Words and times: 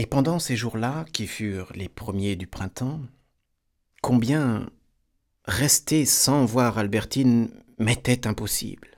Et 0.00 0.06
pendant 0.06 0.38
ces 0.38 0.56
jours-là, 0.56 1.04
qui 1.12 1.26
furent 1.26 1.74
les 1.74 1.90
premiers 1.90 2.34
du 2.34 2.46
printemps, 2.46 3.02
combien 4.00 4.70
rester 5.44 6.06
sans 6.06 6.46
voir 6.46 6.78
Albertine 6.78 7.50
m'était 7.76 8.26
impossible. 8.26 8.88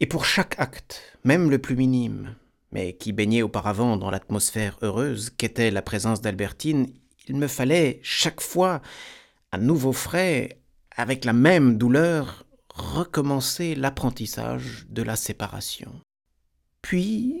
Et 0.00 0.06
pour 0.06 0.26
chaque 0.26 0.60
acte, 0.60 1.18
même 1.24 1.48
le 1.48 1.58
plus 1.58 1.76
minime, 1.76 2.34
mais 2.72 2.92
qui 2.92 3.14
baignait 3.14 3.40
auparavant 3.40 3.96
dans 3.96 4.10
l'atmosphère 4.10 4.76
heureuse 4.82 5.30
qu'était 5.30 5.70
la 5.70 5.80
présence 5.80 6.20
d'Albertine, 6.20 6.92
il 7.26 7.36
me 7.36 7.46
fallait 7.46 8.00
chaque 8.02 8.42
fois, 8.42 8.82
à 9.50 9.56
nouveau 9.56 9.94
frais, 9.94 10.60
avec 10.94 11.24
la 11.24 11.32
même 11.32 11.78
douleur, 11.78 12.44
recommencer 12.68 13.74
l'apprentissage 13.74 14.84
de 14.90 15.02
la 15.02 15.16
séparation. 15.16 16.02
Puis, 16.82 17.40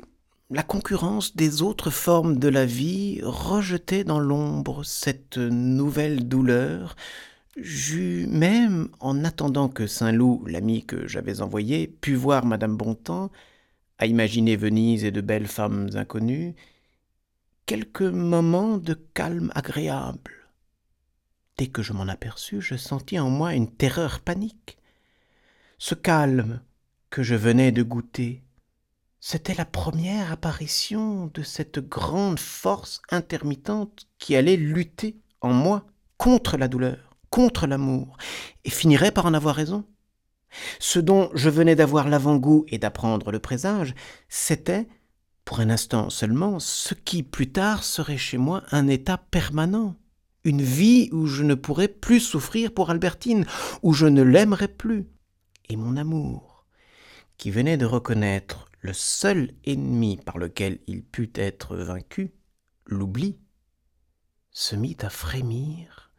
la 0.50 0.62
concurrence 0.62 1.36
des 1.36 1.62
autres 1.62 1.90
formes 1.90 2.38
de 2.38 2.48
la 2.48 2.66
vie 2.66 3.20
rejetait 3.22 4.04
dans 4.04 4.20
l'ombre 4.20 4.84
cette 4.84 5.38
nouvelle 5.38 6.28
douleur. 6.28 6.96
J'eus 7.56 8.26
même, 8.26 8.88
en 9.00 9.24
attendant 9.24 9.68
que 9.68 9.86
Saint-Loup, 9.86 10.44
l'ami 10.46 10.84
que 10.84 11.06
j'avais 11.08 11.40
envoyé, 11.40 11.86
pût 11.86 12.14
voir 12.14 12.44
Madame 12.44 12.76
Bontemps, 12.76 13.30
à 13.98 14.06
imaginer 14.06 14.56
Venise 14.56 15.04
et 15.04 15.12
de 15.12 15.20
belles 15.20 15.46
femmes 15.46 15.88
inconnues, 15.94 16.54
quelques 17.64 18.02
moments 18.02 18.76
de 18.76 18.94
calme 18.94 19.50
agréable. 19.54 20.32
Dès 21.56 21.68
que 21.68 21.82
je 21.82 21.92
m'en 21.92 22.08
aperçus, 22.08 22.60
je 22.60 22.76
sentis 22.76 23.18
en 23.18 23.30
moi 23.30 23.54
une 23.54 23.70
terreur 23.70 24.20
panique. 24.20 24.76
Ce 25.78 25.94
calme 25.94 26.60
que 27.08 27.22
je 27.22 27.36
venais 27.36 27.72
de 27.72 27.82
goûter, 27.82 28.43
c'était 29.26 29.54
la 29.54 29.64
première 29.64 30.32
apparition 30.32 31.30
de 31.32 31.42
cette 31.42 31.78
grande 31.78 32.38
force 32.38 33.00
intermittente 33.10 34.06
qui 34.18 34.36
allait 34.36 34.58
lutter 34.58 35.16
en 35.40 35.50
moi 35.50 35.86
contre 36.18 36.58
la 36.58 36.68
douleur, 36.68 37.16
contre 37.30 37.66
l'amour, 37.66 38.18
et 38.66 38.70
finirait 38.70 39.12
par 39.12 39.24
en 39.24 39.32
avoir 39.32 39.54
raison. 39.54 39.86
Ce 40.78 40.98
dont 40.98 41.30
je 41.32 41.48
venais 41.48 41.74
d'avoir 41.74 42.10
l'avant-goût 42.10 42.66
et 42.68 42.76
d'apprendre 42.76 43.32
le 43.32 43.38
présage, 43.38 43.94
c'était, 44.28 44.86
pour 45.46 45.60
un 45.60 45.70
instant 45.70 46.10
seulement, 46.10 46.60
ce 46.60 46.92
qui 46.92 47.22
plus 47.22 47.50
tard 47.50 47.82
serait 47.82 48.18
chez 48.18 48.36
moi 48.36 48.62
un 48.72 48.88
état 48.88 49.16
permanent, 49.16 49.96
une 50.44 50.60
vie 50.60 51.08
où 51.12 51.24
je 51.24 51.44
ne 51.44 51.54
pourrais 51.54 51.88
plus 51.88 52.20
souffrir 52.20 52.74
pour 52.74 52.90
Albertine, 52.90 53.46
où 53.82 53.94
je 53.94 54.04
ne 54.04 54.20
l'aimerais 54.20 54.68
plus. 54.68 55.06
Et 55.70 55.76
mon 55.76 55.96
amour, 55.96 56.66
qui 57.38 57.50
venait 57.50 57.78
de 57.78 57.86
reconnaître 57.86 58.66
le 58.84 58.92
seul 58.92 59.54
ennemi 59.64 60.18
par 60.18 60.36
lequel 60.36 60.78
il 60.86 61.02
put 61.02 61.32
être 61.36 61.74
vaincu, 61.74 62.34
l'oubli, 62.84 63.38
se 64.50 64.76
mit 64.76 64.98
à 65.00 65.08
frémir 65.08 66.10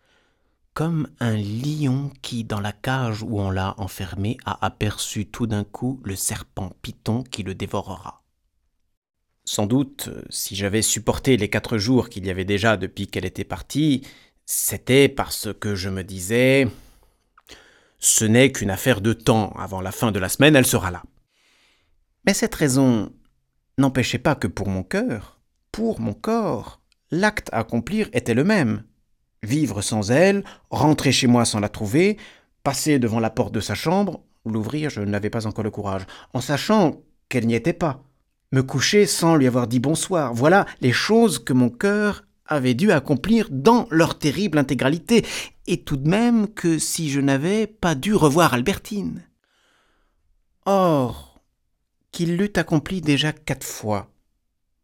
comme 0.74 1.08
un 1.20 1.38
lion 1.38 2.12
qui, 2.24 2.44
dans 2.44 2.60
la 2.60 2.72
cage 2.72 3.22
où 3.22 3.40
on 3.40 3.52
l'a 3.52 3.76
enfermé, 3.78 4.38
a 4.46 4.66
aperçu 4.66 5.28
tout 5.28 5.46
d'un 5.46 5.64
coup 5.64 6.02
le 6.04 6.16
serpent 6.16 6.76
Python 6.82 7.24
qui 7.24 7.44
le 7.44 7.54
dévorera. 7.54 8.24
Sans 9.46 9.68
doute, 9.68 10.10
si 10.32 10.56
j'avais 10.56 10.82
supporté 10.82 11.38
les 11.38 11.52
quatre 11.52 11.78
jours 11.78 12.10
qu'il 12.10 12.26
y 12.26 12.32
avait 12.32 12.46
déjà 12.46 12.78
depuis 12.78 13.08
qu'elle 13.08 13.26
était 13.26 13.44
partie, 13.44 14.02
c'était 14.48 15.08
parce 15.08 15.50
que 15.54 15.76
je 15.76 15.90
me 15.90 16.04
disais 16.04 16.68
ce 18.00 18.26
n'est 18.26 18.52
qu'une 18.52 18.72
affaire 18.72 19.02
de 19.02 19.14
temps, 19.14 19.52
avant 19.52 19.82
la 19.82 19.92
fin 19.92 20.12
de 20.12 20.20
la 20.20 20.30
semaine 20.30 20.56
elle 20.56 20.66
sera 20.66 20.90
là. 20.90 21.04
Mais 22.26 22.34
cette 22.34 22.56
raison 22.56 23.12
n'empêchait 23.78 24.20
pas 24.20 24.36
que 24.36 24.48
pour 24.48 24.68
mon 24.68 24.84
cœur, 24.84 25.40
pour 25.72 26.00
mon 26.00 26.14
corps, 26.14 26.82
l'acte 27.12 27.50
à 27.52 27.60
accomplir 27.60 28.10
était 28.14 28.34
le 28.34 28.44
même. 28.44 28.84
Vivre 29.44 29.82
sans 29.82 30.10
elle, 30.12 30.44
rentrer 30.70 31.12
chez 31.12 31.28
moi 31.28 31.46
sans 31.46 31.60
la 31.60 31.70
trouver, 31.70 32.18
passer 32.64 32.98
devant 32.98 33.20
la 33.20 33.30
porte 33.30 33.54
de 33.54 33.60
sa 33.60 33.76
chambre, 33.76 34.24
l'ouvrir, 34.46 34.90
je 34.90 35.02
n'avais 35.02 35.30
pas 35.30 35.46
encore 35.48 35.64
le 35.64 35.72
courage, 35.72 36.06
en 36.34 36.42
sachant 36.42 37.02
qu'elle 37.30 37.46
n'y 37.46 37.56
était 37.56 37.74
pas, 37.74 38.04
me 38.52 38.64
coucher 38.64 39.06
sans 39.06 39.36
lui 39.36 39.48
avoir 39.48 39.68
dit 39.68 39.80
bonsoir, 39.80 40.34
voilà 40.34 40.66
les 40.82 40.94
choses 40.94 41.40
que 41.40 41.54
mon 41.54 41.70
cœur 41.70 42.26
avait 42.48 42.74
dû 42.74 42.92
accomplir 42.92 43.48
dans 43.52 43.88
leur 43.92 44.18
terrible 44.18 44.58
intégralité, 44.58 45.26
et 45.68 45.82
tout 45.82 45.98
de 45.98 46.08
même 46.08 46.48
que 46.48 46.78
si 46.78 47.10
je 47.10 47.20
n'avais 47.20 47.68
pas 47.68 47.96
dû 47.96 48.14
revoir 48.14 48.54
Albertine. 48.54 49.24
Or, 50.66 51.35
qu'il 52.16 52.38
l'eût 52.38 52.54
accompli 52.56 53.02
déjà 53.02 53.34
quatre 53.34 53.68
fois, 53.68 54.10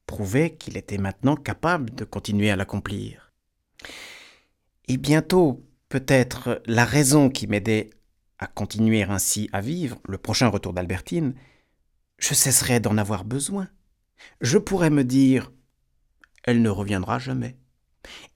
prouvait 0.05 0.53
qu'il 0.53 0.75
était 0.75 0.97
maintenant 0.97 1.37
capable 1.37 1.95
de 1.95 2.03
continuer 2.03 2.51
à 2.51 2.57
l'accomplir. 2.57 3.31
Et 4.89 4.97
bientôt, 4.97 5.65
peut-être, 5.87 6.61
la 6.65 6.83
raison 6.83 7.29
qui 7.29 7.47
m'aidait 7.47 7.89
à 8.37 8.47
continuer 8.47 9.03
ainsi 9.03 9.49
à 9.53 9.61
vivre, 9.61 9.97
le 10.09 10.17
prochain 10.17 10.49
retour 10.49 10.73
d'Albertine, 10.73 11.33
je 12.17 12.33
cesserais 12.33 12.81
d'en 12.81 12.97
avoir 12.97 13.23
besoin. 13.23 13.69
Je 14.41 14.57
pourrais 14.57 14.89
me 14.89 15.05
dire 15.05 15.53
elle 16.43 16.61
ne 16.61 16.69
reviendra 16.69 17.17
jamais, 17.17 17.55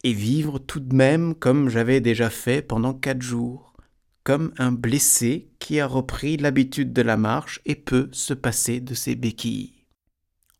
et 0.05 0.13
vivre 0.13 0.57
tout 0.57 0.79
de 0.79 0.95
même 0.95 1.35
comme 1.35 1.67
j'avais 1.67 1.99
déjà 1.99 2.29
fait 2.29 2.61
pendant 2.61 2.93
quatre 2.93 3.21
jours, 3.21 3.74
comme 4.25 4.51
un 4.57 4.71
blessé 4.71 5.47
qui 5.59 5.79
a 5.79 5.87
repris 5.87 6.35
l'habitude 6.35 6.91
de 6.91 7.03
la 7.03 7.15
marche 7.15 7.61
et 7.65 7.75
peut 7.75 8.09
se 8.11 8.33
passer 8.33 8.81
de 8.81 8.95
ses 8.95 9.15
béquilles. 9.15 9.85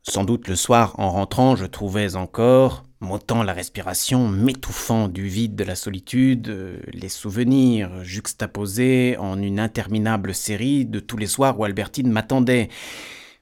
Sans 0.04 0.24
doute 0.24 0.48
le 0.48 0.56
soir, 0.56 0.94
en 1.00 1.10
rentrant, 1.10 1.56
je 1.56 1.66
trouvais 1.66 2.16
encore, 2.16 2.84
montant 3.00 3.42
la 3.42 3.54
respiration, 3.54 4.28
m'étouffant 4.28 5.08
du 5.08 5.28
vide 5.28 5.56
de 5.56 5.64
la 5.64 5.74
solitude, 5.74 6.80
les 6.94 7.10
souvenirs 7.10 8.04
juxtaposés 8.04 9.18
en 9.18 9.42
une 9.42 9.60
interminable 9.60 10.36
série 10.36 10.86
de 10.86 11.00
tous 11.00 11.18
les 11.18 11.26
soirs 11.26 11.60
où 11.60 11.64
Albertine 11.64 12.12
m'attendait. 12.12 12.70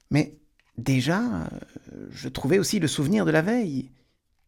Mais 0.09 0.37
déjà, 0.77 1.21
je 2.11 2.29
trouvais 2.29 2.59
aussi 2.59 2.79
le 2.79 2.87
souvenir 2.87 3.25
de 3.25 3.31
la 3.31 3.41
veille, 3.41 3.91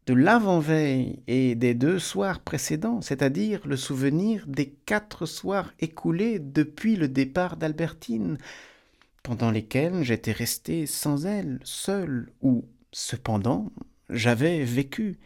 de 0.06 0.14
l'avant-veille 0.14 1.24
et 1.28 1.56
des 1.56 1.74
deux 1.74 1.98
soirs 1.98 2.40
précédents, 2.40 3.02
c'est-à-dire 3.02 3.62
le 3.66 3.76
souvenir 3.76 4.46
des 4.48 4.70
quatre 4.70 5.26
soirs 5.26 5.74
écoulés 5.80 6.40
depuis 6.40 6.96
le 6.96 7.08
départ 7.08 7.58
d'Albertine, 7.58 8.38
pendant 9.24 9.50
lesquels 9.50 10.04
j'étais 10.04 10.32
resté 10.32 10.86
sans 10.86 11.26
elle, 11.26 11.60
seul, 11.64 12.32
où, 12.42 12.66
cependant, 12.92 13.72
j'avais 14.10 14.64
vécu 14.64 15.18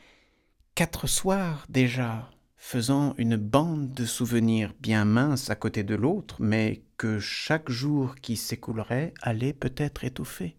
quatre 0.75 1.07
soirs 1.07 1.66
déjà, 1.68 2.31
faisant 2.56 3.13
une 3.18 3.35
bande 3.35 3.94
de 3.94 4.06
souvenirs 4.06 4.73
bien 4.79 5.03
minces 5.03 5.50
à 5.50 5.56
côté 5.56 5.84
de 5.84 5.95
l'autre, 5.95 6.38
mais 6.39 6.84
que 6.95 7.19
chaque 7.19 7.69
jour 7.69 8.16
qui 8.22 8.38
s'écoulerait 8.38 9.13
allait 9.22 9.53
peut-être 9.53 10.06
étouffer. 10.06 10.56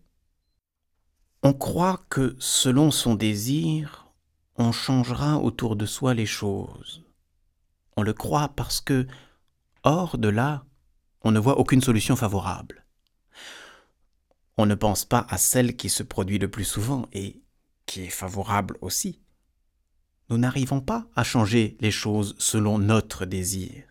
On 1.42 1.54
croit 1.54 2.00
que, 2.10 2.36
selon 2.38 2.90
son 2.90 3.14
désir, 3.14 4.09
on 4.60 4.72
changera 4.72 5.38
autour 5.38 5.74
de 5.74 5.86
soi 5.86 6.12
les 6.12 6.26
choses. 6.26 7.02
On 7.96 8.02
le 8.02 8.12
croit 8.12 8.48
parce 8.48 8.82
que, 8.82 9.06
hors 9.84 10.18
de 10.18 10.28
là, 10.28 10.66
on 11.22 11.32
ne 11.32 11.38
voit 11.38 11.58
aucune 11.58 11.80
solution 11.80 12.14
favorable. 12.14 12.84
On 14.58 14.66
ne 14.66 14.74
pense 14.74 15.06
pas 15.06 15.26
à 15.30 15.38
celle 15.38 15.76
qui 15.76 15.88
se 15.88 16.02
produit 16.02 16.38
le 16.38 16.50
plus 16.50 16.66
souvent 16.66 17.08
et 17.14 17.40
qui 17.86 18.02
est 18.02 18.10
favorable 18.10 18.76
aussi. 18.82 19.22
Nous 20.28 20.36
n'arrivons 20.36 20.82
pas 20.82 21.06
à 21.16 21.24
changer 21.24 21.78
les 21.80 21.90
choses 21.90 22.36
selon 22.38 22.78
notre 22.78 23.24
désir. 23.24 23.84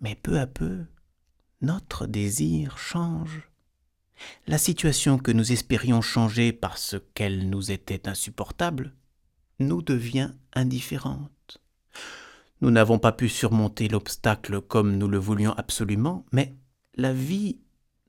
Mais 0.00 0.14
peu 0.14 0.38
à 0.38 0.46
peu, 0.46 0.84
notre 1.60 2.06
désir 2.06 2.78
change. 2.78 3.50
La 4.46 4.58
situation 4.58 5.18
que 5.18 5.32
nous 5.32 5.50
espérions 5.50 6.02
changer 6.02 6.52
parce 6.52 6.94
qu'elle 7.14 7.50
nous 7.50 7.72
était 7.72 8.08
insupportable 8.08 8.94
nous 9.58 9.82
devient 9.82 10.30
indifférente. 10.54 11.60
Nous 12.60 12.70
n'avons 12.70 12.98
pas 12.98 13.12
pu 13.12 13.28
surmonter 13.28 13.88
l'obstacle 13.88 14.60
comme 14.60 14.96
nous 14.96 15.08
le 15.08 15.18
voulions 15.18 15.52
absolument, 15.52 16.24
mais 16.32 16.54
la 16.94 17.12
vie 17.12 17.58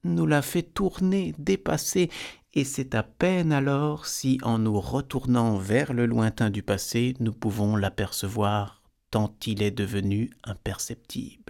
nous 0.04 0.26
l'a 0.26 0.42
fait 0.42 0.64
tourner, 0.64 1.34
dépasser, 1.38 2.10
et 2.54 2.64
c'est 2.64 2.96
à 2.96 3.04
peine 3.04 3.52
alors 3.52 4.06
si, 4.06 4.40
en 4.44 4.60
nous 4.60 4.80
retournant 4.80 5.58
vers 5.58 5.94
le 5.94 6.06
lointain 6.06 6.50
du 6.50 6.64
passé, 6.64 7.16
nous 7.20 7.34
pouvons 7.34 7.76
l'apercevoir 7.76 8.82
tant 9.12 9.34
il 9.46 9.62
est 9.62 9.72
devenu 9.72 10.32
imperceptible. 10.44 11.45